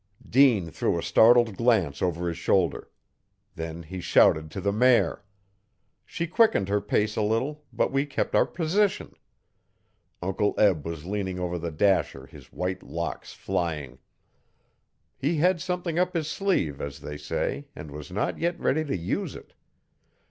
Dean 0.27 0.71
threw 0.71 0.97
a 0.97 1.03
startled 1.03 1.55
glance 1.55 2.01
over 2.01 2.27
his 2.27 2.35
shoulder. 2.39 2.89
Then 3.53 3.83
he 3.83 4.01
shouted 4.01 4.49
to 4.49 4.59
the 4.59 4.71
mare. 4.71 5.23
She 6.07 6.25
quickened 6.25 6.69
her 6.69 6.81
pace 6.81 7.15
a 7.15 7.21
little 7.21 7.65
but 7.71 7.91
we 7.91 8.07
kept 8.07 8.33
our 8.33 8.47
position. 8.47 9.13
Uncle 10.19 10.55
Eb 10.57 10.83
was 10.87 11.05
leaning 11.05 11.37
over 11.37 11.59
the 11.59 11.69
dasher 11.69 12.25
his 12.25 12.51
white 12.51 12.81
locks 12.81 13.33
flying. 13.33 13.99
He 15.19 15.35
had 15.37 15.61
something 15.61 15.99
up 15.99 16.15
his 16.15 16.27
sleeve, 16.27 16.81
as 16.81 17.01
they 17.01 17.15
say, 17.19 17.67
and 17.75 17.91
was 17.91 18.11
not 18.11 18.39
yet 18.39 18.59
ready 18.59 18.83
to 18.83 18.97
use 18.97 19.35
it. 19.35 19.53